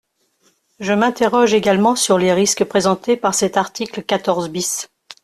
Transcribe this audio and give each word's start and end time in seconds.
Je 0.79 0.93
m’interroge 0.93 1.53
également 1.53 1.95
sur 1.95 2.17
les 2.17 2.33
risques 2.33 2.63
présentés 2.63 3.17
par 3.17 3.35
cet 3.35 3.55
article 3.55 4.01
quatorze 4.01 4.49
bis. 4.49 4.89